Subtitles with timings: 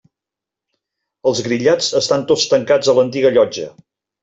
[1.31, 3.71] Els grillats estan tots tancats a l'antiga llotja.